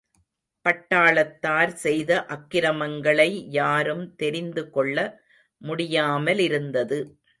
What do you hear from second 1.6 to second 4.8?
செய்த அக்கிரமங்களை யாரும் தெரிந்து